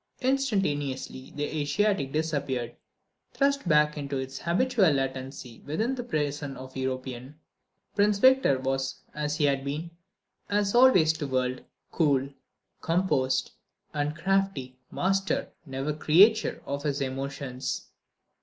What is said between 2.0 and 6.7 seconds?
disappeared, thrust back into its habitual latency within the prison